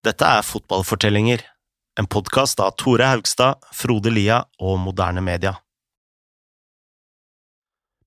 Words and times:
Dette 0.00 0.24
er 0.24 0.40
Fotballfortellinger, 0.40 1.42
en 2.00 2.06
podkast 2.08 2.60
av 2.64 2.70
Tore 2.80 3.04
Haugstad, 3.04 3.58
Frode 3.76 4.08
Lia 4.08 4.38
og 4.56 4.78
Moderne 4.80 5.20
Media. 5.20 5.58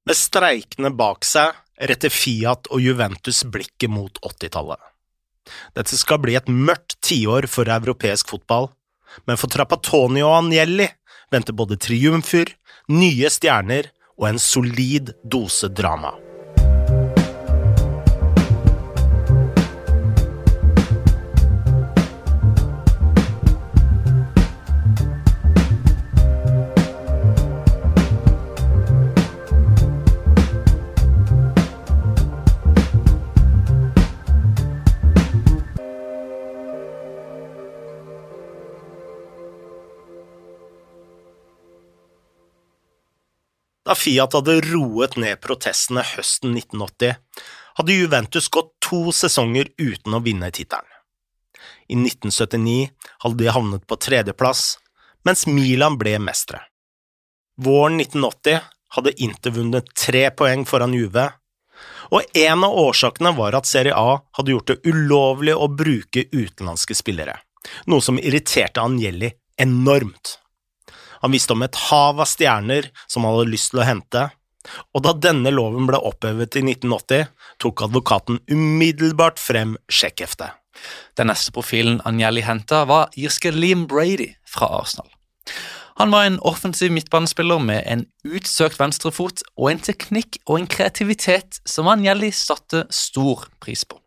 Med 0.09 0.17
streikene 0.17 0.89
bak 0.89 1.21
seg 1.21 1.53
retter 1.77 2.09
Fiat 2.09 2.71
og 2.73 2.81
Juventus 2.81 3.43
blikket 3.45 3.93
mot 3.93 4.17
80-tallet. 4.25 4.81
Dette 5.77 6.01
skal 6.01 6.23
bli 6.25 6.33
et 6.39 6.49
mørkt 6.49 6.97
tiår 7.05 7.45
for 7.45 7.69
europeisk 7.69 8.33
fotball, 8.33 8.71
men 9.29 9.37
for 9.37 9.53
Trappatoni 9.53 10.25
og 10.25 10.39
Agnelli 10.39 10.89
venter 11.29 11.53
både 11.53 11.77
triumfer, 11.77 12.57
nye 12.89 13.29
stjerner 13.29 13.93
og 14.17 14.31
en 14.31 14.41
solid 14.41 15.13
dose 15.21 15.69
drama. 15.69 16.15
Da 43.93 43.97
Fiat 43.97 44.33
hadde 44.33 44.55
roet 44.73 45.19
ned 45.21 45.37
protestene 45.37 46.01
høsten 46.15 46.55
1980, 46.57 47.11
hadde 47.77 47.97
Juventus 47.99 48.47
gått 48.49 48.71
to 48.81 49.11
sesonger 49.13 49.69
uten 49.77 50.15
å 50.17 50.21
vinne 50.25 50.49
tittelen. 50.49 50.89
I 51.93 51.99
1979 51.99 52.87
hadde 53.21 53.37
de 53.43 53.51
havnet 53.53 53.85
på 53.85 53.99
tredjeplass, 54.01 54.63
mens 55.29 55.45
Milan 55.45 55.99
ble 56.01 56.15
mestere. 56.25 56.63
Våren 57.61 58.01
1980 58.01 58.65
hadde 58.97 59.15
Inter 59.27 59.57
vunnet 59.59 59.93
tre 59.93 60.25
poeng 60.41 60.65
foran 60.65 60.97
Juve, 60.97 61.29
og 62.09 62.41
en 62.47 62.65
av 62.65 62.83
årsakene 62.87 63.37
var 63.37 63.61
at 63.61 63.69
Serie 63.69 63.93
A 63.93 64.23
hadde 64.39 64.55
gjort 64.57 64.73
det 64.73 64.81
ulovlig 64.89 65.53
å 65.53 65.69
bruke 65.69 66.25
utenlandske 66.33 66.97
spillere, 66.97 67.37
noe 67.85 68.01
som 68.01 68.17
irriterte 68.17 68.81
Angelli 68.81 69.35
enormt. 69.61 70.39
Han 71.23 71.33
visste 71.33 71.55
om 71.55 71.63
et 71.63 71.77
hav 71.89 72.19
av 72.19 72.27
stjerner 72.29 72.89
som 73.07 73.23
han 73.23 73.37
hadde 73.37 73.53
lyst 73.53 73.71
til 73.71 73.81
å 73.81 73.87
hente, 73.87 74.27
og 74.95 75.03
da 75.03 75.13
denne 75.15 75.51
loven 75.51 75.87
ble 75.89 75.99
opphevet 75.99 76.55
i 76.59 76.63
1980, 76.63 77.25
tok 77.63 77.85
advokaten 77.87 78.39
umiddelbart 78.51 79.41
frem 79.41 79.77
sjekkheftet. 79.91 80.55
Den 81.19 81.29
neste 81.29 81.53
profilen 81.55 81.99
Agnelli 82.07 82.43
henta, 82.43 82.83
var 82.89 83.11
irske 83.19 83.51
Liam 83.53 83.85
Brady 83.87 84.33
fra 84.49 84.71
Arsenal. 84.79 85.09
Han 86.01 86.09
var 86.11 86.25
en 86.25 86.39
offensiv 86.41 86.91
midtbanespiller 86.91 87.59
med 87.61 87.83
en 87.85 88.07
utsøkt 88.25 88.79
venstrefot 88.81 89.43
og 89.53 89.67
en 89.69 89.83
teknikk 89.83 90.39
og 90.47 90.57
en 90.57 90.71
kreativitet 90.71 91.59
som 91.69 91.91
Agnelli 91.91 92.31
satte 92.33 92.87
stor 92.89 93.45
pris 93.61 93.85
på. 93.85 93.99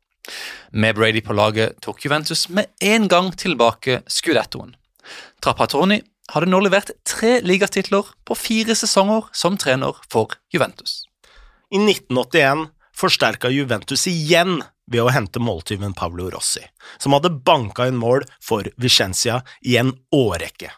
Med 0.75 0.97
Brady 0.99 1.23
på 1.23 1.37
laget 1.39 1.79
tok 1.85 2.03
Juventus 2.03 2.49
med 2.51 2.73
en 2.83 3.07
gang 3.09 3.31
tilbake 3.39 4.01
skudettoen. 4.11 4.75
Hadde 6.33 6.49
nå 6.51 6.59
levert 6.65 6.91
tre 7.07 7.39
ligatitler 7.47 8.09
på 8.27 8.35
fire 8.39 8.75
sesonger 8.75 9.29
som 9.37 9.59
trener 9.61 9.95
for 10.11 10.35
Juventus. 10.53 11.05
I 11.71 11.79
1981 11.79 12.67
forsterka 12.97 13.51
Juventus 13.53 14.07
igjen 14.11 14.59
ved 14.91 15.05
å 15.05 15.13
hente 15.15 15.43
måltyven 15.43 15.95
Pablo 15.99 16.31
Rossi, 16.33 16.65
som 16.99 17.15
hadde 17.15 17.35
banka 17.47 17.87
inn 17.91 17.99
mål 18.01 18.27
for 18.43 18.67
Vicencia 18.81 19.43
i 19.63 19.77
en 19.79 19.93
årrekke. 20.15 20.73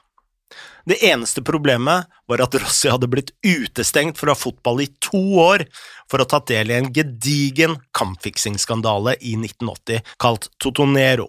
Det 0.88 0.96
eneste 1.04 1.42
problemet 1.44 2.08
var 2.28 2.40
at 2.40 2.54
Rossi 2.56 2.88
hadde 2.88 3.10
blitt 3.12 3.34
utestengt 3.44 4.16
fra 4.20 4.32
fotball 4.36 4.80
i 4.84 4.88
to 5.04 5.20
år 5.42 5.66
for 6.08 6.24
å 6.24 6.28
tatt 6.28 6.48
del 6.48 6.72
i 6.72 6.78
en 6.78 6.88
gedigen 6.96 7.76
kampfiksingsskandale 7.96 9.18
i 9.20 9.34
1980 9.36 10.16
kalt 10.20 10.48
Totonero. 10.56 11.28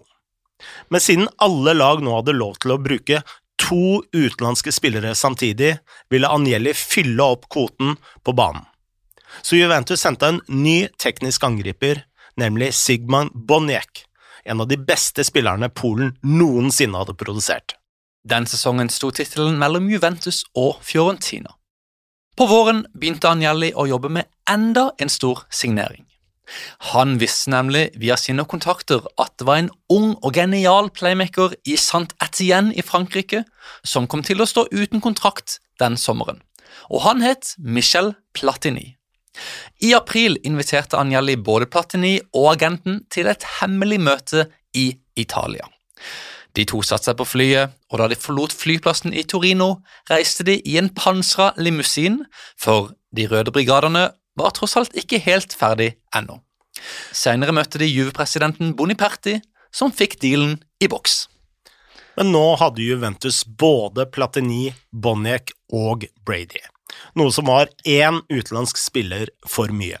Men 0.88 1.04
siden 1.04 1.28
alle 1.44 1.76
lag 1.76 2.00
nå 2.04 2.16
hadde 2.16 2.36
lov 2.36 2.56
til 2.60 2.72
å 2.72 2.80
bruke 2.80 3.20
to 3.60 4.00
utenlandske 4.16 4.72
spillere 4.72 5.14
samtidig, 5.14 5.76
ville 6.10 6.28
Agnelli 6.28 6.74
fylle 6.74 7.22
opp 7.22 7.48
kvoten 7.52 7.96
på 8.24 8.34
banen. 8.36 8.64
Så 9.42 9.56
Juventus 9.56 10.00
sendte 10.02 10.26
en 10.26 10.40
ny 10.48 10.88
teknisk 10.98 11.44
angriper, 11.46 12.02
nemlig 12.40 12.72
Sigmund 12.74 13.30
Boniek, 13.34 14.04
en 14.44 14.60
av 14.60 14.68
de 14.68 14.78
beste 14.80 15.24
spillerne 15.24 15.68
Polen 15.68 16.16
noensinne 16.26 16.98
hadde 16.98 17.14
produsert. 17.14 17.76
Den 18.26 18.46
sesongen 18.46 18.90
sto 18.92 19.12
tittelen 19.14 19.56
mellom 19.60 19.88
Juventus 19.90 20.42
og 20.58 20.80
Fiorentina. 20.84 21.54
På 22.36 22.46
våren 22.50 22.84
begynte 22.96 23.30
Agnelli 23.30 23.72
å 23.76 23.86
jobbe 23.88 24.10
med 24.12 24.28
enda 24.50 24.90
en 24.98 25.12
stor 25.12 25.44
signering. 25.52 26.09
Han 26.92 27.18
visste 27.20 27.52
nemlig 27.52 27.90
via 28.00 28.16
sine 28.20 28.44
kontakter 28.48 29.04
at 29.20 29.34
det 29.38 29.46
var 29.48 29.62
en 29.62 29.72
ung 29.92 30.12
og 30.20 30.34
genial 30.36 30.90
playmaker 30.94 31.56
i 31.64 31.76
Saint 31.80 32.14
Etienne 32.22 32.74
i 32.74 32.84
Frankrike 32.86 33.44
som 33.86 34.08
kom 34.10 34.24
til 34.26 34.42
å 34.42 34.48
stå 34.48 34.66
uten 34.72 35.02
kontrakt 35.04 35.58
den 35.80 35.96
sommeren, 36.00 36.42
og 36.90 37.04
han 37.06 37.22
het 37.24 37.54
Michel 37.58 38.14
Platini. 38.36 38.96
I 39.80 39.94
april 39.94 40.36
inviterte 40.44 40.98
Agnelli 40.98 41.36
både 41.36 41.68
Platini 41.70 42.18
og 42.34 42.50
agenten 42.54 43.04
til 43.14 43.30
et 43.30 43.46
hemmelig 43.60 44.00
møte 44.02 44.48
i 44.76 44.90
Italia. 45.16 45.68
De 46.58 46.64
to 46.66 46.80
satte 46.82 47.06
seg 47.06 47.18
på 47.20 47.26
flyet, 47.28 47.74
og 47.92 48.00
da 48.00 48.08
de 48.10 48.18
forlot 48.18 48.54
flyplassen 48.56 49.14
i 49.14 49.22
Torino, 49.22 49.76
reiste 50.10 50.46
de 50.46 50.56
i 50.66 50.76
en 50.80 50.90
pansra 50.90 51.52
limousin, 51.56 52.24
for 52.58 52.90
de 53.14 53.28
røde 53.30 53.54
brigadene 53.54 54.08
var 54.38 54.54
tross 54.56 54.76
alt 54.78 54.96
ikke 54.96 55.20
helt 55.24 55.54
ferdig 55.56 55.94
ennå. 56.16 56.38
Senere 57.12 57.54
møtte 57.54 57.80
de 57.80 57.88
Juve-presidenten 57.90 58.74
Boniperti, 58.76 59.40
som 59.70 59.92
fikk 59.92 60.18
dealen 60.22 60.58
i 60.82 60.88
boks. 60.90 61.26
Men 62.18 62.32
nå 62.34 62.44
hadde 62.60 62.84
Juventus 62.84 63.42
både 63.44 64.06
Platini, 64.12 64.74
Boniek 64.90 65.52
og 65.72 66.06
Brady, 66.26 66.62
noe 67.14 67.32
som 67.34 67.46
var 67.48 67.70
én 67.86 68.22
utenlandsk 68.28 68.80
spiller 68.80 69.30
for 69.48 69.72
mye. 69.74 70.00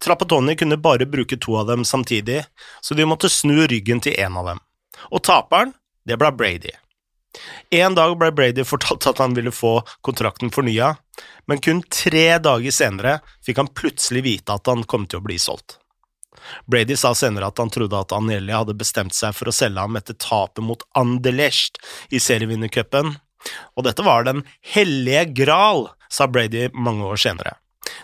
Trappatoni 0.00 0.54
kunne 0.56 0.80
bare 0.80 1.04
bruke 1.06 1.36
to 1.36 1.58
av 1.60 1.68
dem 1.68 1.84
samtidig, 1.84 2.44
så 2.80 2.96
de 2.96 3.04
måtte 3.04 3.28
snu 3.28 3.66
ryggen 3.68 4.00
til 4.00 4.16
én 4.16 4.38
av 4.40 4.48
dem. 4.48 4.62
Og 5.12 5.20
taperen, 5.28 5.74
det 6.08 6.16
ble 6.20 6.32
Brady. 6.32 6.72
En 7.70 7.94
dag 7.94 8.16
ble 8.18 8.32
Brady 8.34 8.64
fortalt 8.66 9.06
at 9.06 9.20
han 9.22 9.34
ville 9.34 9.52
få 9.54 9.76
kontrakten 10.02 10.50
fornya, 10.50 10.96
men 11.46 11.60
kun 11.62 11.84
tre 11.86 12.24
dager 12.42 12.74
senere 12.74 13.20
fikk 13.46 13.60
han 13.62 13.70
plutselig 13.78 14.24
vite 14.26 14.56
at 14.56 14.66
han 14.66 14.82
kom 14.90 15.06
til 15.06 15.20
å 15.20 15.26
bli 15.28 15.38
solgt. 15.38 15.76
Brady 16.66 16.96
sa 16.98 17.12
senere 17.14 17.50
at 17.52 17.62
han 17.62 17.70
trodde 17.70 18.00
at 18.00 18.14
Agnelli 18.16 18.54
hadde 18.54 18.74
bestemt 18.78 19.14
seg 19.14 19.36
for 19.38 19.50
å 19.50 19.54
selge 19.54 19.84
ham 19.84 19.98
etter 20.00 20.18
tapet 20.18 20.64
mot 20.66 20.82
Anderlecht 20.98 21.78
i 22.10 22.18
serievinnercupen, 22.18 23.14
og 23.78 23.86
dette 23.86 24.04
var 24.04 24.26
den 24.26 24.42
hellige 24.74 25.28
gral, 25.44 25.86
sa 26.10 26.26
Brady 26.26 26.72
mange 26.74 27.06
år 27.06 27.22
senere. 27.22 27.54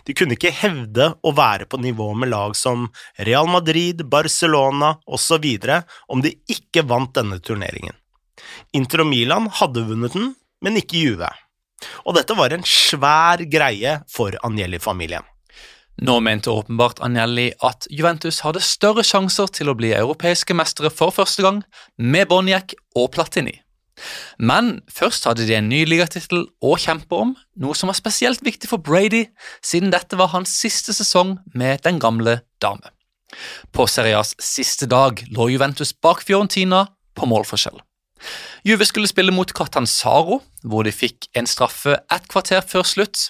De 0.07 0.15
kunne 0.15 0.39
ikke 0.39 0.55
hevde 0.55 1.11
å 1.27 1.35
være 1.35 1.67
på 1.67 1.83
nivå 1.83 2.13
med 2.15 2.31
lag 2.31 2.55
som 2.55 2.87
Real 3.19 3.51
Madrid, 3.51 4.07
Barcelona 4.07 4.95
osv. 5.07 5.47
om 6.07 6.23
de 6.23 6.37
ikke 6.47 6.87
vant 6.87 7.15
denne 7.19 7.43
turneringen. 7.43 7.95
Inter 8.77 9.05
og 9.05 9.11
Milan 9.11 9.49
hadde 9.61 9.87
vunnet 9.89 10.17
den, 10.17 10.35
men 10.65 10.79
ikke 10.81 11.01
Juve. 11.03 11.31
Og 12.09 12.17
dette 12.17 12.37
var 12.37 12.55
en 12.55 12.65
svær 12.67 13.43
greie 13.51 14.01
for 14.11 14.37
Agnelli-familien. 14.47 15.27
Nå 16.05 16.19
mente 16.21 16.53
åpenbart 16.53 17.01
Agnelli 17.01 17.51
at 17.65 17.87
Juventus 17.89 18.43
hadde 18.45 18.61
større 18.65 19.05
sjanser 19.07 19.49
til 19.49 19.71
å 19.73 19.77
bli 19.79 19.95
europeiske 19.97 20.57
mestere 20.57 20.91
for 20.93 21.15
første 21.15 21.45
gang, 21.45 21.63
med 21.97 22.29
Boniek 22.29 22.77
og 22.97 23.15
Platini. 23.17 23.55
Men 24.37 24.83
først 24.93 25.25
hadde 25.25 25.47
de 25.49 25.55
en 25.57 25.71
ny 25.73 25.87
ligatittel 25.89 26.45
å 26.61 26.75
kjempe 26.81 27.17
om, 27.17 27.33
noe 27.57 27.77
som 27.77 27.89
var 27.89 27.97
spesielt 27.97 28.45
viktig 28.45 28.69
for 28.69 28.83
Brady, 28.85 29.25
siden 29.65 29.93
dette 29.95 30.19
var 30.21 30.35
hans 30.35 30.53
siste 30.53 30.93
sesong 30.97 31.39
med 31.57 31.81
den 31.87 32.01
gamle 32.03 32.43
dame. 32.61 32.93
På 33.73 33.89
Serias 33.89 34.35
siste 34.43 34.89
dag 34.89 35.25
lå 35.33 35.49
Juventus 35.55 35.95
bak 35.97 36.21
Fiorentina 36.29 36.85
på 37.17 37.29
målforskjell. 37.29 37.81
Juve 38.67 38.87
skulle 38.89 39.11
spille 39.11 39.35
mot 39.35 39.53
Catanzaro, 39.53 40.41
hvor 40.65 40.87
de 40.87 40.93
fikk 40.95 41.29
en 41.37 41.49
straffe 41.49 41.99
ett 42.13 42.29
kvarter 42.33 42.65
før 42.67 42.87
slutt. 42.87 43.29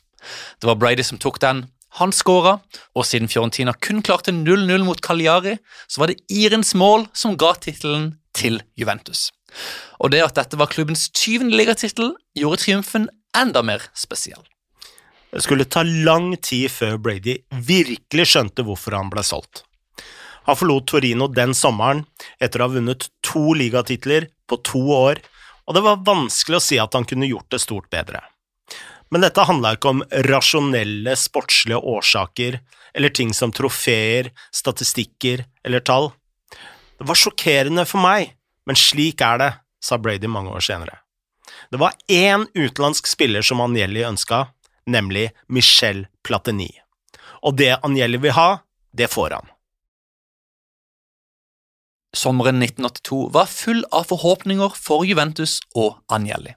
Det 0.61 0.69
var 0.69 0.79
Brady 0.81 1.05
som 1.07 1.21
tok 1.23 1.41
den. 1.43 1.67
Han 2.01 2.13
skåra, 2.13 2.59
og 2.93 3.07
siden 3.09 3.31
Fiorentina 3.33 3.73
kun 3.73 4.03
klarte 4.05 4.33
0-0 4.35 4.85
mot 4.85 5.01
Cagliari, 5.01 5.57
så 5.89 6.03
var 6.03 6.13
det 6.13 6.21
Irens 6.29 6.75
mål 6.77 7.07
som 7.17 7.39
ga 7.41 7.55
tittelen 7.57 8.17
til 8.37 8.61
Juventus. 8.77 9.31
Og 10.01 10.13
det 10.13 10.21
at 10.25 10.37
dette 10.37 10.59
var 10.61 10.69
klubbens 10.73 11.09
20. 11.09 11.49
ligatittel, 11.57 12.13
gjorde 12.37 12.61
triumfen 12.65 13.09
enda 13.37 13.63
mer 13.65 13.89
spesiell. 13.97 14.45
Det 15.33 15.43
skulle 15.45 15.67
ta 15.69 15.83
lang 15.85 16.35
tid 16.41 16.71
før 16.73 17.01
Brady 17.03 17.39
virkelig 17.51 18.29
skjønte 18.33 18.65
hvorfor 18.65 18.97
han 18.97 19.11
ble 19.13 19.25
solgt. 19.27 19.65
Han 20.47 20.57
forlot 20.57 20.87
Torino 20.91 21.27
den 21.29 21.55
sommeren 21.55 22.05
etter 22.43 22.63
å 22.63 22.69
ha 22.69 22.75
vunnet 22.77 23.09
to 23.27 23.51
ligatitler 23.59 24.29
på 24.47 24.61
to 24.67 24.83
år, 24.95 25.21
og 25.67 25.75
det 25.75 25.83
var 25.83 26.05
vanskelig 26.07 26.61
å 26.61 26.63
si 26.63 26.79
at 26.79 26.95
han 26.95 27.07
kunne 27.09 27.29
gjort 27.29 27.51
det 27.51 27.63
stort 27.65 27.91
bedre. 27.91 28.23
Men 29.11 29.23
dette 29.23 29.47
handla 29.47 29.75
ikke 29.77 29.93
om 29.93 30.05
rasjonelle 30.27 31.15
sportslige 31.19 31.79
årsaker 31.79 32.61
eller 32.97 33.13
ting 33.15 33.33
som 33.35 33.53
trofeer, 33.55 34.33
statistikker 34.55 35.45
eller 35.67 35.83
tall. 35.87 36.11
Det 36.99 37.07
var 37.07 37.19
sjokkerende 37.19 37.85
for 37.87 38.03
meg, 38.03 38.33
men 38.67 38.79
slik 38.79 39.23
er 39.23 39.43
det, 39.43 39.51
sa 39.83 39.99
Brady 39.99 40.31
mange 40.31 40.55
år 40.55 40.65
senere. 40.65 41.03
Det 41.71 41.79
var 41.83 41.95
én 42.11 42.47
utenlandsk 42.55 43.07
spiller 43.11 43.43
som 43.47 43.61
Angelli 43.61 44.03
ønska, 44.07 44.47
nemlig 44.87 45.29
Michel 45.49 46.07
Platini. 46.27 46.71
Og 47.43 47.59
det 47.59 47.77
Angelli 47.83 48.19
vil 48.23 48.35
ha, 48.39 48.49
det 48.97 49.11
får 49.13 49.39
han. 49.39 49.56
Sommeren 52.17 52.63
1982 52.63 53.29
var 53.35 53.51
full 53.51 53.83
av 53.93 54.09
forhåpninger 54.09 54.77
for 54.81 55.05
Juventus 55.05 55.59
og 55.77 55.99
Agnelli. 56.09 56.55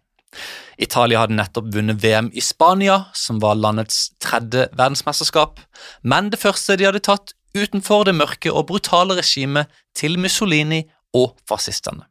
Italia 0.80 1.24
hadde 1.24 1.36
nettopp 1.36 1.68
vunnet 1.74 2.00
VM 2.00 2.30
i 2.32 2.42
Spania, 2.44 3.10
som 3.14 3.42
var 3.44 3.60
landets 3.60 4.14
tredje 4.24 4.70
verdensmesterskap, 4.72 5.60
men 6.02 6.30
det 6.32 6.40
første 6.40 6.78
de 6.80 6.88
hadde 6.88 7.04
tatt 7.04 7.34
utenfor 7.58 8.06
det 8.08 8.16
mørke 8.16 8.54
og 8.54 8.70
brutale 8.70 9.18
regimet 9.20 9.68
til 9.98 10.16
Mussolini 10.22 10.86
og 11.18 11.34
fascistene. 11.50 12.06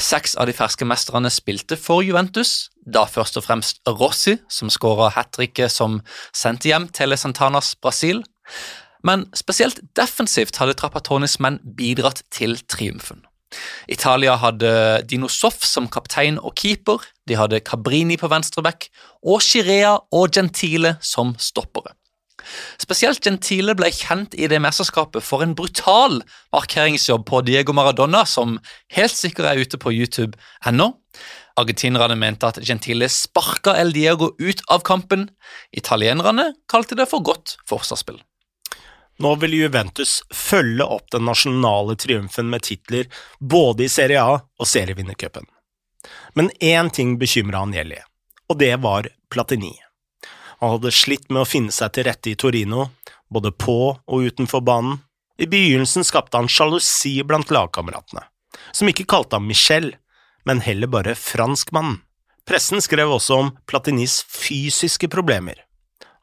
Seks 0.00 0.32
av 0.40 0.48
de 0.48 0.54
ferske 0.56 0.86
mesterne 0.88 1.28
spilte 1.28 1.76
for 1.76 2.00
Juventus, 2.06 2.70
da 2.88 3.04
først 3.04 3.36
og 3.36 3.44
fremst 3.44 3.82
Rossi, 3.84 4.38
som 4.48 4.72
skåra 4.72 5.10
hat 5.12 5.34
tricket 5.36 5.74
som 5.74 6.00
sendte 6.32 6.70
hjem 6.70 6.88
Tele 6.96 7.18
Santanas 7.20 7.74
Brasil, 7.76 8.22
men 9.02 9.26
spesielt 9.36 9.82
defensivt 9.98 10.58
hadde 10.60 10.76
Trapatonis 10.78 11.38
menn 11.42 11.60
bidratt 11.78 12.24
til 12.34 12.58
triumfen. 12.70 13.24
Italia 13.88 14.36
hadde 14.40 15.02
Dino 15.08 15.28
Soff 15.28 15.64
som 15.66 15.88
kaptein 15.92 16.38
og 16.40 16.54
keeper, 16.56 17.02
de 17.28 17.36
hadde 17.36 17.60
Cabrini 17.60 18.16
på 18.16 18.30
venstreback 18.32 18.88
og 19.22 19.42
Chirea 19.44 19.98
og 20.10 20.32
Gentile 20.32 20.96
som 21.04 21.34
stoppere. 21.38 21.92
Spesielt 22.80 23.22
Gentile 23.22 23.74
ble 23.78 23.90
kjent 23.94 24.34
i 24.34 24.48
det 24.50 24.58
mesterskapet 24.62 25.22
for 25.22 25.44
en 25.44 25.54
brutal 25.58 26.20
markeringsjobb 26.54 27.26
på 27.28 27.42
Diego 27.46 27.74
Maradona, 27.76 28.24
som 28.26 28.56
helt 28.96 29.14
sikkert 29.14 29.52
er 29.52 29.62
ute 29.62 29.78
på 29.78 29.92
YouTube 29.94 30.38
ennå. 30.66 30.90
Argentinerne 31.60 32.16
mente 32.16 32.48
at 32.48 32.58
Gentile 32.64 33.06
sparka 33.12 33.76
El 33.78 33.92
Diego 33.94 34.32
ut 34.40 34.62
av 34.72 34.82
kampen. 34.88 35.28
Italienerne 35.70 36.52
kalte 36.72 36.98
det 36.98 37.06
for 37.10 37.22
godt 37.22 37.58
forsvarsspill. 37.68 38.18
Nå 39.22 39.34
vil 39.38 39.54
Juventus 39.54 40.22
følge 40.34 40.82
opp 40.82 41.10
den 41.14 41.28
nasjonale 41.28 41.94
triumfen 41.96 42.48
med 42.50 42.64
titler 42.66 43.06
både 43.38 43.84
i 43.86 43.92
Serie 43.92 44.22
A 44.22 44.40
og 44.42 44.66
serievinnercupen. 44.66 45.46
Men 46.34 46.50
én 46.58 46.90
ting 46.90 47.14
bekymra 47.20 47.60
Agnelli, 47.62 48.00
og 48.50 48.58
det 48.58 48.72
var 48.82 49.06
Platini. 49.30 49.76
Han 50.58 50.74
hadde 50.74 50.94
slitt 50.94 51.30
med 51.30 51.44
å 51.44 51.46
finne 51.48 51.74
seg 51.74 51.94
til 51.94 52.08
rette 52.08 52.32
i 52.32 52.38
Torino, 52.38 52.88
både 53.30 53.52
på 53.54 53.76
og 53.94 54.26
utenfor 54.26 54.64
banen. 54.66 54.98
I 55.38 55.46
begynnelsen 55.46 56.06
skapte 56.06 56.40
han 56.40 56.50
sjalusi 56.50 57.14
blant 57.26 57.54
lagkameratene, 57.54 58.24
som 58.74 58.90
ikke 58.90 59.06
kalte 59.06 59.38
ham 59.38 59.46
Michel, 59.46 59.92
men 60.48 60.64
heller 60.66 60.90
bare 60.90 61.14
franskmannen. 61.18 62.00
Pressen 62.42 62.82
skrev 62.82 63.14
også 63.14 63.38
om 63.38 63.54
Platinis 63.70 64.18
fysiske 64.26 65.06
problemer. 65.06 65.62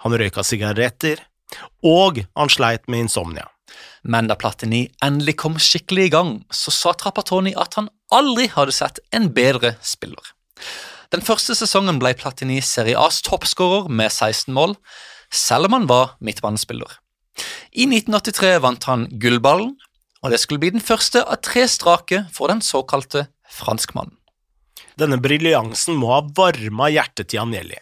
Han 0.03 0.15
røyka 0.19 0.43
sigaretter, 0.43 1.28
og 1.85 2.21
han 2.37 2.51
sleit 2.51 2.87
med 2.87 3.07
insomnia. 3.07 3.47
Men 4.03 4.29
da 4.29 4.37
Platini 4.39 4.87
endelig 5.03 5.37
kom 5.41 5.57
skikkelig 5.61 6.07
i 6.07 6.13
gang, 6.13 6.31
så 6.51 6.71
sa 6.73 6.93
Trappatoni 6.93 7.53
at 7.59 7.75
han 7.79 7.89
aldri 8.15 8.47
hadde 8.53 8.75
sett 8.75 9.01
en 9.15 9.29
bedre 9.35 9.75
spiller. 9.85 10.23
Den 11.13 11.23
første 11.25 11.55
sesongen 11.57 11.99
ble 12.01 12.13
Platini 12.17 12.59
Serie 12.61 12.97
A's 12.99 13.21
toppskårer 13.25 13.89
med 13.89 14.11
16 14.11 14.53
mål, 14.53 14.75
selv 15.33 15.69
om 15.69 15.77
han 15.77 15.89
var 15.89 16.15
midtbanespiller. 16.21 16.89
I 17.71 17.85
1983 17.87 18.55
vant 18.63 18.87
han 18.89 19.07
gullballen, 19.21 19.75
og 20.19 20.33
det 20.33 20.41
skulle 20.41 20.61
bli 20.61 20.73
den 20.75 20.83
første 20.83 21.23
av 21.23 21.39
tre 21.45 21.65
strake 21.71 22.25
for 22.35 22.51
den 22.51 22.61
såkalte 22.65 23.27
franskmannen. 23.49 24.15
Denne 24.99 25.19
briljansen 25.21 25.95
må 25.95 26.11
ha 26.11 26.23
varma 26.35 26.89
hjertet 26.91 27.31
til 27.31 27.41
Agnelli, 27.45 27.77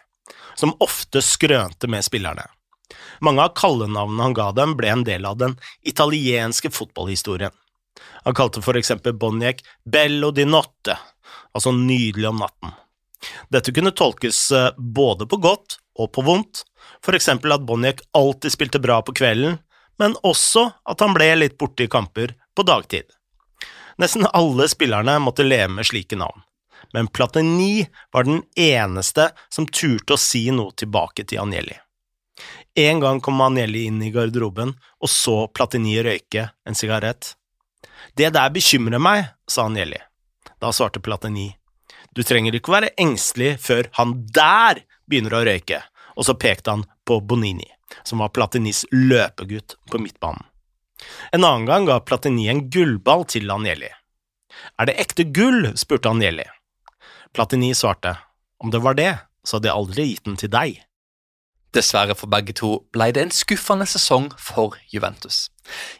som 0.59 0.75
ofte 0.83 1.23
skrønte 1.25 1.89
med 1.89 2.05
spillerne. 2.05 2.45
Mange 3.21 3.43
av 3.43 3.55
kallenavnene 3.57 4.23
han 4.23 4.35
ga 4.37 4.51
dem, 4.55 4.75
ble 4.77 4.91
en 4.93 5.05
del 5.07 5.25
av 5.25 5.37
den 5.41 5.55
italienske 5.87 6.71
fotballhistorien. 6.73 7.53
Han 8.27 8.35
kalte 8.37 8.61
for 8.61 8.77
eksempel 8.77 9.15
Boniek 9.17 9.63
Bello 9.85 10.31
di 10.31 10.45
notte, 10.45 10.97
altså 11.53 11.73
nydelig 11.73 12.29
om 12.29 12.43
natten. 12.43 12.73
Dette 13.49 13.73
kunne 13.73 13.95
tolkes 13.95 14.51
eh, 14.51 14.73
både 14.77 15.25
på 15.25 15.39
godt 15.41 15.79
og 15.97 16.11
på 16.13 16.23
vondt, 16.27 16.63
for 17.03 17.17
eksempel 17.17 17.55
at 17.55 17.65
Boniek 17.65 18.03
alltid 18.17 18.53
spilte 18.53 18.81
bra 18.83 18.99
på 19.01 19.15
kvelden, 19.17 19.57
men 19.97 20.17
også 20.27 20.67
at 20.85 21.01
han 21.01 21.15
ble 21.17 21.31
litt 21.39 21.57
borte 21.57 21.87
i 21.87 21.91
kamper 21.91 22.35
på 22.55 22.65
dagtid. 22.67 23.09
Nesten 23.97 24.27
alle 24.29 24.67
spillerne 24.69 25.17
måtte 25.23 25.45
leve 25.45 25.71
med 25.79 25.89
slike 25.89 26.19
navn, 26.19 26.43
men 26.93 27.09
Platini 27.09 27.87
var 28.13 28.27
den 28.27 28.43
eneste 28.53 29.31
som 29.49 29.65
turte 29.65 30.13
å 30.13 30.21
si 30.21 30.45
noe 30.53 30.75
tilbake 30.77 31.25
til 31.25 31.41
Agnelli. 31.41 31.79
En 32.77 32.99
gang 32.99 33.21
kom 33.21 33.33
Manelli 33.33 33.87
inn 33.89 34.01
i 34.05 34.11
garderoben 34.13 34.75
og 35.01 35.09
så 35.09 35.47
Platini 35.49 35.95
røyke 36.05 36.43
en 36.61 36.75
sigarett. 36.77 37.31
Det 38.13 38.29
der 38.35 38.51
bekymrer 38.53 39.01
meg, 39.01 39.31
sa 39.49 39.65
Agnelli. 39.65 39.97
Da 40.61 40.69
svarte 40.69 41.01
Platini. 41.01 41.47
Du 42.13 42.21
trenger 42.21 42.53
ikke 42.53 42.75
være 42.75 42.93
engstelig 43.01 43.55
før 43.65 43.89
han 43.97 44.13
der 44.33 44.83
begynner 45.09 45.39
å 45.39 45.41
røyke, 45.49 45.81
og 46.13 46.29
så 46.29 46.37
pekte 46.37 46.75
han 46.75 46.85
på 47.01 47.17
Bonini, 47.25 47.65
som 48.05 48.21
var 48.21 48.29
Platinis 48.37 48.83
løpegutt 48.93 49.79
på 49.89 50.01
midtbanen. 50.03 50.45
En 51.33 51.45
annen 51.45 51.65
gang 51.65 51.89
ga 51.89 51.97
Platini 52.05 52.45
en 52.53 52.67
gullball 52.69 53.25
til 53.25 53.49
Agnelli. 53.53 53.89
Er 54.77 54.89
det 54.89 54.99
ekte 55.01 55.25
gull? 55.33 55.71
spurte 55.73 56.13
Agnelli. 56.13 56.45
Platini 57.33 57.73
svarte. 57.73 58.19
Om 58.61 58.69
det 58.69 58.85
var 58.85 58.97
det, 59.01 59.15
så 59.41 59.57
hadde 59.57 59.69
jeg 59.71 59.81
aldri 59.81 60.11
gitt 60.11 60.29
den 60.29 60.37
til 60.37 60.53
deg. 60.53 60.83
Dessverre 61.77 62.15
for 62.17 62.25
begge 62.31 62.55
to 62.57 62.69
ble 62.95 63.11
det 63.13 63.21
en 63.21 63.33
skuffende 63.33 63.85
sesong 63.85 64.31
for 64.41 64.73
Juventus. 64.89 65.51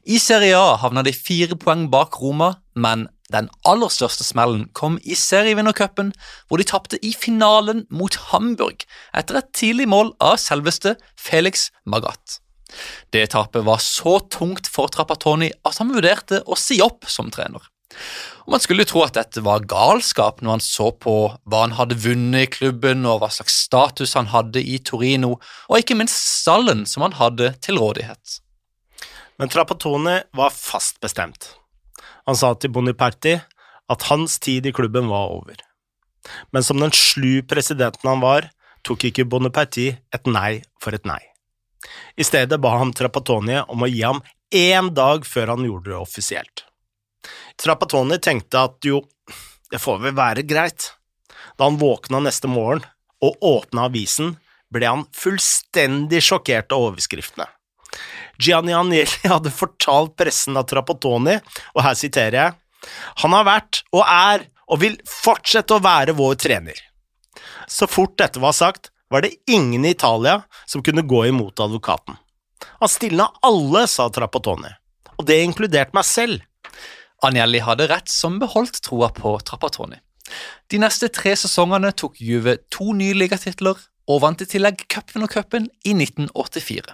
I 0.10 0.18
Serie 0.18 0.58
A 0.58 0.78
havna 0.82 1.04
de 1.06 1.14
fire 1.14 1.54
poeng 1.60 1.84
bak 1.94 2.18
Roma, 2.18 2.56
men 2.74 3.06
den 3.30 3.50
aller 3.68 3.92
største 3.94 4.26
smellen 4.26 4.66
kom 4.74 4.98
i 5.06 5.14
serievinnercupen, 5.14 6.14
hvor 6.48 6.58
de 6.58 6.66
tapte 6.66 6.98
i 7.06 7.14
finalen 7.14 7.86
mot 7.94 8.18
Hamburg 8.32 8.88
etter 9.14 9.38
et 9.38 9.54
tidlig 9.54 9.86
mål 9.92 10.16
av 10.24 10.40
selveste 10.42 10.96
Felix 11.14 11.70
Magath. 11.86 12.40
Det 13.14 13.28
tapet 13.36 13.68
var 13.68 13.84
så 13.84 14.18
tungt 14.34 14.66
for 14.72 14.90
Trappatoni 14.90 15.52
at 15.62 15.78
han 15.78 15.94
vurderte 15.94 16.42
å 16.48 16.58
si 16.58 16.82
opp 16.82 17.06
som 17.12 17.30
trener. 17.30 17.62
Og 18.46 18.56
Man 18.56 18.64
skulle 18.64 18.84
jo 18.84 18.92
tro 18.92 19.04
at 19.06 19.16
dette 19.18 19.44
var 19.44 19.66
galskap 19.68 20.42
når 20.42 20.58
han 20.58 20.64
så 20.64 20.90
på 20.96 21.16
hva 21.44 21.62
han 21.66 21.76
hadde 21.78 22.00
vunnet 22.04 22.48
i 22.48 22.52
klubben, 22.58 23.06
og 23.06 23.22
hva 23.22 23.30
slags 23.34 23.56
status 23.68 24.16
han 24.16 24.32
hadde 24.32 24.64
i 24.64 24.80
Torino, 24.80 25.38
og 25.68 25.80
ikke 25.80 25.98
minst 26.00 26.20
stallen 26.42 26.86
som 26.88 27.06
han 27.08 27.18
hadde 27.20 27.54
til 27.64 27.80
rådighet. 27.82 28.40
Men 29.38 29.52
Trapattoni 29.54 30.18
var 30.36 30.56
fast 30.56 31.00
bestemt. 31.04 31.54
Han 32.28 32.36
sa 32.36 32.54
til 32.56 32.74
Boniperti 32.74 33.38
at 33.88 34.08
hans 34.10 34.40
tid 34.44 34.66
i 34.68 34.74
klubben 34.76 35.08
var 35.12 35.32
over. 35.32 35.60
Men 36.52 36.64
som 36.64 36.80
den 36.82 36.92
slu 36.92 37.42
presidenten 37.48 38.10
han 38.10 38.24
var, 38.24 38.50
tok 38.84 39.08
ikke 39.10 39.28
Boniperti 39.30 39.90
et 39.96 40.28
nei 40.28 40.62
for 40.84 40.96
et 40.96 41.08
nei. 41.08 41.22
I 42.18 42.26
stedet 42.26 42.60
ba 42.60 42.74
han 42.82 42.96
Trapattoni 42.96 43.62
om 43.68 43.86
å 43.86 43.92
gi 43.92 44.04
ham 44.04 44.24
én 44.56 44.92
dag 44.96 45.28
før 45.28 45.54
han 45.56 45.68
gjorde 45.68 45.92
det 45.92 46.00
offisielt. 46.00 46.67
Trapattoni 47.58 48.20
tenkte 48.22 48.62
at 48.70 48.86
jo, 48.86 49.02
det 49.72 49.82
får 49.82 50.02
vel 50.04 50.16
være 50.18 50.46
greit. 50.48 50.92
Da 51.58 51.66
han 51.66 51.80
våkna 51.82 52.22
neste 52.24 52.50
morgen 52.52 52.86
og 53.24 53.38
åpna 53.42 53.88
avisen, 53.90 54.36
ble 54.74 54.90
han 54.90 55.06
fullstendig 55.16 56.22
sjokkert 56.24 56.74
av 56.76 56.92
overskriftene. 56.92 57.48
Gianni 58.38 58.76
Agnelli 58.78 59.30
hadde 59.34 59.54
fortalt 59.54 60.16
pressen 60.20 60.60
av 60.60 60.68
Trapattoni, 60.70 61.40
og 61.74 61.84
her 61.86 61.98
siterer 61.98 62.38
jeg, 62.38 62.58
han 63.24 63.34
har 63.34 63.48
vært 63.48 63.82
og 63.96 64.04
er 64.06 64.46
og 64.68 64.82
vil 64.84 64.98
fortsette 65.08 65.74
å 65.74 65.84
være 65.84 66.16
vår 66.18 66.38
trener. 66.44 66.78
Så 67.68 67.88
fort 67.90 68.18
dette 68.20 68.42
var 68.44 68.56
sagt, 68.56 68.92
var 69.10 69.24
det 69.24 69.38
ingen 69.48 69.86
i 69.86 69.94
Italia 69.96 70.42
som 70.68 70.84
kunne 70.84 71.06
gå 71.08 71.26
imot 71.30 71.60
advokaten. 71.64 72.18
Han 72.82 72.92
stilna 72.92 73.30
alle, 73.46 73.86
sa 73.88 74.10
Trapattoni, 74.14 74.70
og 75.16 75.26
det 75.30 75.40
inkluderte 75.46 75.96
meg 75.96 76.06
selv. 76.08 76.44
Agnelli 77.26 77.64
hadde 77.66 77.88
rett 77.90 78.12
som 78.12 78.38
beholdt 78.42 78.82
troa 78.86 79.10
på 79.16 79.38
Trappatoni. 79.42 79.98
De 80.70 80.80
neste 80.82 81.10
tre 81.14 81.34
sesongene 81.40 81.94
tok 81.96 82.20
Juve 82.22 82.58
to 82.74 82.92
nye 82.94 83.16
ligatitler 83.16 83.80
og 84.08 84.22
vant 84.24 84.42
i 84.44 84.48
tillegg 84.50 84.84
cupen 84.92 85.26
og 85.26 85.32
cupen 85.34 85.68
i 85.88 85.96
1984. 85.96 86.94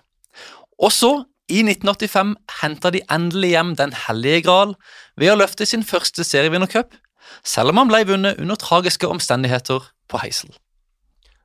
Og 0.83 0.91
så, 0.93 1.11
i 1.51 1.59
1985 1.65 2.35
henta 2.61 2.89
de 2.95 3.01
endelig 3.11 3.49
hjem 3.51 3.73
Den 3.75 3.91
hellige 4.05 4.45
gral 4.45 4.77
ved 5.19 5.33
å 5.33 5.39
løfte 5.41 5.67
sin 5.67 5.83
første 5.83 6.23
serievinnercup, 6.23 6.95
selv 7.43 7.73
om 7.73 7.81
han 7.81 7.91
ble 7.91 8.05
vunnet 8.07 8.39
under 8.39 8.59
tragiske 8.59 9.09
omstendigheter 9.09 9.83
på 10.07 10.21
Heisel. 10.23 10.53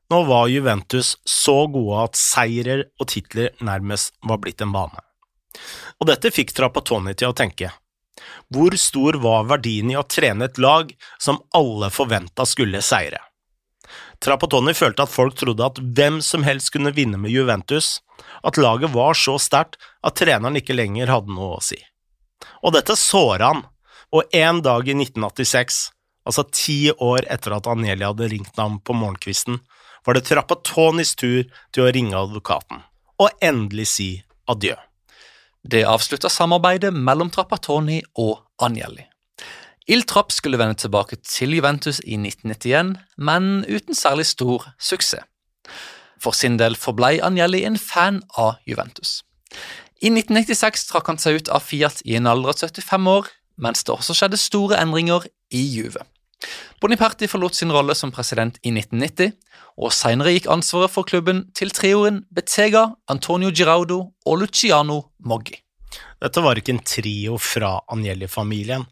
Nå 0.08 0.22
var 0.24 0.48
Juventus 0.48 1.16
så 1.28 1.66
gode 1.68 2.06
at 2.06 2.16
seirer 2.16 2.86
og 3.00 3.10
titler 3.10 3.50
nærmest 3.60 4.14
var 4.24 4.40
blitt 4.40 4.62
en 4.64 4.72
vane. 4.72 5.02
Og 5.98 6.08
dette 6.08 6.30
fikk 6.32 6.54
Trappatoni 6.56 7.12
til 7.18 7.32
å 7.32 7.36
tenke. 7.36 7.72
Hvor 8.52 8.76
stor 8.80 9.18
var 9.22 9.48
verdien 9.50 9.90
i 9.92 9.96
å 9.98 10.06
trene 10.06 10.48
et 10.48 10.60
lag 10.60 10.92
som 11.18 11.40
alle 11.56 11.90
forventa 11.94 12.46
skulle 12.48 12.82
seire? 12.84 13.20
Trapattoni 14.18 14.74
følte 14.74 15.04
at 15.04 15.12
folk 15.12 15.36
trodde 15.38 15.64
at 15.64 15.78
hvem 15.78 16.18
som 16.24 16.42
helst 16.46 16.72
kunne 16.74 16.92
vinne 16.94 17.20
med 17.20 17.30
Juventus, 17.30 18.00
at 18.42 18.58
laget 18.58 18.90
var 18.94 19.14
så 19.14 19.36
sterkt 19.38 19.78
at 20.02 20.18
treneren 20.18 20.58
ikke 20.58 20.76
lenger 20.76 21.12
hadde 21.12 21.34
noe 21.34 21.58
å 21.58 21.62
si. 21.62 21.78
Og 22.66 22.74
dette 22.74 22.98
såra 22.98 23.52
han, 23.52 23.62
og 24.10 24.34
en 24.34 24.62
dag 24.64 24.88
i 24.88 24.96
1986, 24.96 25.78
altså 26.26 26.44
ti 26.50 26.80
år 26.92 27.28
etter 27.30 27.54
at 27.56 27.68
Agnelli 27.70 28.06
hadde 28.06 28.30
ringt 28.32 28.58
ham 28.58 28.80
på 28.82 28.96
morgenkvisten, 28.96 29.60
var 30.06 30.16
det 30.16 30.26
Trapattonis 30.28 31.14
tur 31.18 31.44
til 31.74 31.84
å 31.84 31.92
ringe 31.94 32.16
advokaten 32.18 32.82
og 33.18 33.42
endelig 33.44 33.88
si 33.92 34.10
adjø. 34.48 34.76
Det 35.64 35.84
avslutta 35.86 36.28
samarbeidet 36.28 36.92
mellom 36.94 37.30
Trapattoni 37.30 38.02
og 38.16 38.44
Anjelli. 38.62 39.04
Il 39.88 40.04
Trapp 40.04 40.32
skulle 40.32 40.58
vende 40.60 40.74
tilbake 40.74 41.16
til 41.24 41.54
Juventus 41.56 41.98
i 42.04 42.16
1991, 42.16 42.96
men 43.16 43.64
uten 43.64 43.94
særlig 43.94 44.26
stor 44.26 44.68
suksess. 44.78 45.24
For 46.20 46.34
sin 46.34 46.58
del 46.58 46.76
forblei 46.76 47.20
Anjelli 47.22 47.62
en 47.64 47.78
fan 47.78 48.22
av 48.36 48.58
Juventus. 48.66 49.22
I 50.02 50.10
1996 50.12 50.86
trakk 50.90 51.08
han 51.10 51.18
seg 51.18 51.40
ut 51.40 51.48
av 51.48 51.64
Fiat 51.64 52.02
i 52.04 52.18
en 52.18 52.26
alder 52.26 52.52
av 52.52 52.60
75 52.60 53.08
år, 53.10 53.30
mens 53.56 53.82
det 53.84 53.94
også 53.94 54.14
skjedde 54.14 54.38
store 54.38 54.78
endringer 54.78 55.24
i 55.50 55.62
Juve. 55.72 56.04
Boniperti 56.80 57.26
forlot 57.28 57.54
sin 57.54 57.72
rolle 57.74 57.94
som 57.98 58.12
president 58.14 58.58
i 58.62 58.70
1990, 58.70 59.32
og 59.78 59.94
senere 59.94 60.34
gikk 60.34 60.46
ansvaret 60.50 60.92
for 60.92 61.06
klubben 61.06 61.46
til 61.56 61.72
trioen 61.74 62.22
Betega, 62.34 62.84
Antonio 63.10 63.50
Giraudo 63.50 63.98
og 64.26 64.38
Luciano 64.42 65.00
Moggi. 65.18 65.58
Dette 66.18 66.42
var 66.42 66.58
ikke 66.58 66.74
en 66.74 66.84
trio 66.86 67.38
fra 67.42 67.78
Agnelli-familien, 67.90 68.86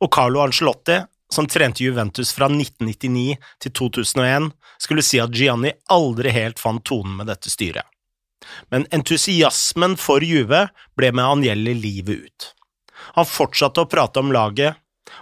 og 0.00 0.12
Carlo 0.12 0.42
Ancelotti, 0.44 1.00
som 1.32 1.48
trente 1.50 1.84
Juventus 1.84 2.32
fra 2.36 2.48
1999 2.52 3.36
til 3.64 3.72
2001, 3.72 4.50
skulle 4.80 5.04
si 5.04 5.20
at 5.20 5.34
Gianni 5.34 5.72
aldri 5.92 6.32
helt 6.36 6.60
fant 6.62 6.84
tonen 6.86 7.16
med 7.18 7.30
dette 7.32 7.50
styret. 7.50 7.84
Men 8.70 8.84
entusiasmen 8.94 9.96
for 9.98 10.22
Juve 10.22 10.68
ble 10.96 11.10
med 11.12 11.24
Agnelli 11.24 11.74
livet 11.74 12.28
ut. 12.28 12.50
Han 13.16 13.26
fortsatte 13.28 13.82
å 13.82 13.90
prate 13.90 14.22
om 14.22 14.30
laget, 14.32 14.76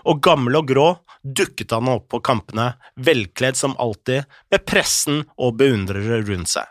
og 0.08 0.20
gammel 0.24 0.58
og 0.58 0.68
grå 0.68 0.88
dukket 1.24 1.72
han 1.72 1.88
opp 1.88 2.10
på 2.12 2.20
kampene, 2.24 2.74
velkledd 2.96 3.56
som 3.56 3.76
alltid, 3.80 4.28
med 4.52 4.64
pressen 4.68 5.24
og 5.36 5.56
beundrere 5.60 6.20
rundt 6.28 6.52
seg. 6.52 6.68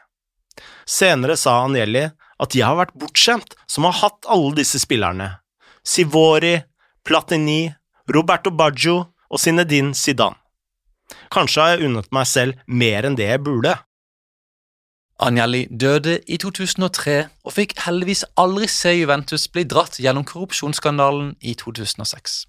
Senere 0.86 1.36
sa 1.39 1.63
Anjeli 1.63 2.05
at 2.43 2.55
jeg 2.55 2.65
har 2.67 2.77
vært 2.77 2.95
bortskjemt 3.00 3.55
som 3.69 3.88
har 3.88 3.98
hatt 4.01 4.29
alle 4.29 4.53
disse 4.60 4.81
spillerne. 4.81 5.29
Sivori, 5.83 6.57
Platini, 7.03 7.74
Roberto 8.13 8.51
Baggio 8.51 9.00
og 9.03 9.41
Zinedine 9.41 9.95
Zidane. 9.98 10.38
Kanskje 11.33 11.62
har 11.62 11.74
jeg 11.74 11.89
unnet 11.89 12.13
meg 12.15 12.29
selv 12.29 12.62
mer 12.67 13.05
enn 13.07 13.17
det 13.19 13.27
jeg 13.27 13.43
burde. 13.43 13.74
Anjeli 15.24 15.65
døde 15.69 16.17
i 16.25 16.39
2003 16.41 17.17
og 17.45 17.55
fikk 17.55 17.75
heldigvis 17.86 18.24
aldri 18.39 18.67
se 18.72 18.95
Juventus 18.95 19.45
bli 19.51 19.65
dratt 19.69 20.00
gjennom 20.01 20.25
korrupsjonsskandalen 20.27 21.36
i 21.41 21.53
2006. 21.60 22.43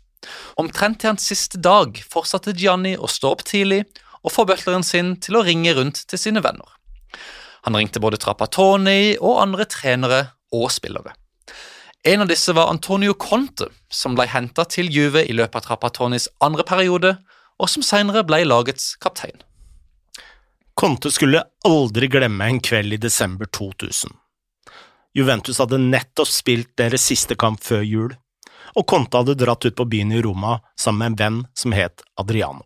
Omtrent 0.61 1.01
til 1.01 1.13
hans 1.13 1.27
siste 1.27 1.61
dag 1.61 1.99
fortsatte 2.11 2.55
Gianni 2.57 2.95
å 2.97 3.11
stå 3.11 3.35
opp 3.35 3.45
tidlig 3.49 3.85
og 4.25 4.33
få 4.33 4.47
butleren 4.49 4.87
sin 4.87 5.15
til 5.21 5.39
å 5.39 5.45
ringe 5.47 5.75
rundt 5.77 6.05
til 6.09 6.21
sine 6.21 6.43
venner. 6.45 6.69
Han 7.65 7.77
ringte 7.77 8.01
både 8.01 8.21
Trapattoni 8.21 9.17
og 9.21 9.41
andre 9.41 9.67
trenere 9.69 10.21
og 10.53 10.71
spillere. 10.73 11.15
En 12.05 12.21
av 12.21 12.29
disse 12.29 12.53
var 12.53 12.69
Antonio 12.69 13.15
Conte, 13.17 13.71
som 13.89 14.17
ble 14.17 14.27
henta 14.29 14.67
til 14.69 14.91
Juve 14.93 15.23
i 15.25 15.33
løpet 15.33 15.63
av 15.63 15.65
Trapattonis 15.71 16.29
andre 16.45 16.67
periode, 16.69 17.15
og 17.57 17.71
som 17.71 17.85
senere 17.87 18.25
ble 18.29 18.43
lagets 18.45 18.93
kaptein. 19.01 19.39
Conte 20.77 21.09
skulle 21.15 21.45
aldri 21.65 22.11
glemme 22.13 22.51
en 22.51 22.61
kveld 22.61 22.97
i 22.97 23.01
desember 23.01 23.49
2000. 23.49 24.13
Juventus 25.15 25.61
hadde 25.63 25.79
nettopp 25.81 26.29
spilt 26.29 26.73
deres 26.77 27.07
siste 27.07 27.39
kamp 27.39 27.63
før 27.65 27.85
jul, 27.87 28.13
og 28.75 28.87
Conte 28.91 29.21
hadde 29.21 29.37
dratt 29.39 29.65
ut 29.65 29.77
på 29.77 29.87
byen 29.87 30.13
i 30.13 30.23
Roma 30.23 30.59
sammen 30.81 30.99
med 30.99 31.07
en 31.13 31.19
venn 31.19 31.41
som 31.55 31.73
het 31.73 32.03
Adriano. 32.21 32.65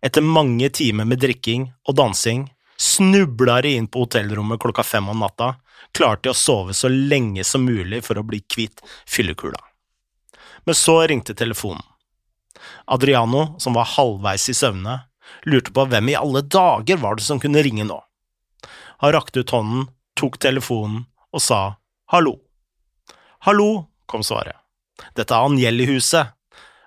Etter 0.00 0.22
mange 0.22 0.68
timer 0.70 1.04
med 1.08 1.20
drikking 1.20 1.70
og 1.88 1.96
dansing 1.98 2.46
snubla 2.76 3.60
de 3.62 3.76
inn 3.76 3.88
på 3.88 4.04
hotellrommet 4.04 4.60
klokka 4.60 4.84
fem 4.84 5.08
om 5.08 5.20
natta, 5.20 5.54
klarte 5.96 6.28
de 6.28 6.32
å 6.32 6.36
sove 6.36 6.74
så 6.76 6.88
lenge 6.92 7.44
som 7.44 7.64
mulig 7.64 8.02
for 8.04 8.18
å 8.18 8.24
bli 8.26 8.42
kvitt 8.44 8.82
fyllekula. 9.08 9.60
Men 10.64 10.74
så 10.74 11.00
ringte 11.06 11.34
telefonen. 11.34 11.84
Adriano, 12.84 13.54
som 13.58 13.76
var 13.76 13.88
halvveis 13.96 14.48
i 14.48 14.54
søvne, 14.56 14.98
lurte 15.44 15.72
på 15.72 15.86
hvem 15.90 16.12
i 16.12 16.18
alle 16.18 16.42
dager 16.42 17.00
var 17.00 17.16
det 17.16 17.26
som 17.26 17.40
kunne 17.40 17.62
ringe 17.62 17.86
nå. 17.86 17.98
Han 19.04 19.12
rakte 19.12 19.42
ut 19.44 19.52
hånden, 19.52 19.88
tok 20.16 20.38
telefonen 20.40 21.04
og 21.32 21.42
sa 21.42 21.60
hallo. 22.12 22.38
Hallo, 23.46 23.86
kom 24.06 24.24
svaret. 24.24 24.65
Dette 25.16 25.34
er 25.34 25.46
Agnelli-huset. 25.46 26.32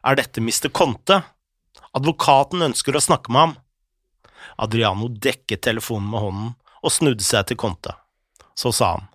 Er 0.04 0.18
dette 0.20 0.42
Mr. 0.42 0.70
Conte? 0.74 1.22
Advokaten 1.98 2.64
ønsker 2.70 2.96
å 2.96 3.04
snakke 3.04 3.34
med 3.34 3.42
ham. 3.42 3.56
Adriano 4.60 5.10
dekket 5.10 5.64
telefonen 5.66 6.10
med 6.12 6.24
hånden 6.24 6.52
og 6.84 6.94
snudde 6.94 7.26
seg 7.26 7.50
til 7.50 7.60
Conte. 7.60 7.96
Så 8.56 8.72
sa 8.76 8.94
han, 8.96 9.08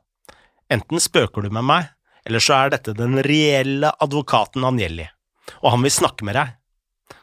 enten 0.72 1.00
spøker 1.00 1.44
du 1.44 1.50
med 1.52 1.66
meg, 1.68 1.90
eller 2.24 2.40
så 2.40 2.56
er 2.56 2.74
dette 2.74 2.96
den 2.96 3.18
reelle 3.24 3.90
advokaten 4.00 4.64
Agnelli, 4.64 5.06
og 5.60 5.74
han 5.74 5.84
vil 5.84 5.92
snakke 5.92 6.24
med 6.24 6.38
deg. 6.38 6.54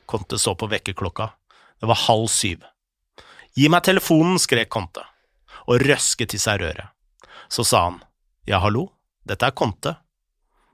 Conte 0.10 0.38
så 0.42 0.54
på 0.58 0.70
vekkerklokka. 0.70 1.32
Det 1.82 1.90
var 1.90 2.04
halv 2.06 2.28
syv. 2.30 2.66
Gi 3.58 3.68
meg 3.72 3.84
telefonen, 3.88 4.38
skrek 4.40 4.70
Conte, 4.72 5.04
og 5.66 5.82
røsket 5.82 6.36
i 6.38 6.42
seg 6.42 6.62
røret. 6.62 6.94
Så 7.51 7.66
sa 7.68 7.88
han, 7.88 7.98
ja, 8.48 8.62
hallo, 8.63 8.88
dette 9.28 9.48
er 9.48 9.56
Conte. 9.58 9.96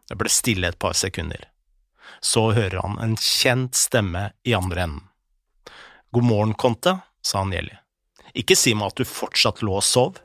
Det 0.08 0.18
ble 0.20 0.32
stille 0.32 0.68
et 0.68 0.80
par 0.80 0.96
sekunder. 0.98 1.50
Så 2.24 2.52
hører 2.56 2.80
han 2.82 2.98
en 3.04 3.18
kjent 3.20 3.76
stemme 3.76 4.32
i 4.48 4.56
andre 4.58 4.88
enden. 4.88 5.04
God 6.16 6.24
morgen, 6.24 6.54
Conte, 6.56 6.96
sa 7.22 7.44
Agnelli. 7.44 7.76
Ikke 8.38 8.56
si 8.56 8.74
meg 8.78 8.94
at 8.94 9.02
du 9.02 9.10
fortsatt 9.10 9.62
lå 9.66 9.76
og 9.80 9.86
sov. 9.86 10.22